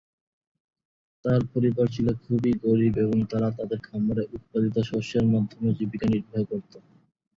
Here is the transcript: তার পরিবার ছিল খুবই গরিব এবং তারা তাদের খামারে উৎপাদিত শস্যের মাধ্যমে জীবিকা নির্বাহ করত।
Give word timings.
তার 1.25 1.41
পরিবার 1.53 1.85
ছিল 1.87 2.07
খুবই 2.21 2.51
গরিব 2.63 2.93
এবং 3.05 3.19
তারা 3.31 3.49
তাদের 3.57 3.79
খামারে 3.81 4.23
উৎপাদিত 4.35 4.75
শস্যের 4.89 5.25
মাধ্যমে 5.33 5.69
জীবিকা 5.77 6.07
নির্বাহ 6.09 6.41
করত। 6.51 6.73